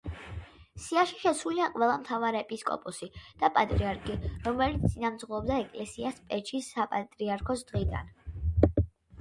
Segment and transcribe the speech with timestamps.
[0.85, 3.09] სიაში შესულია ყველა მთავარეპისკოპოსი
[3.43, 8.15] და პატრიარქი, რომელიც წინამძღოლობდა ეკლესიას პეჩის საპატრიარქოს დღიდან.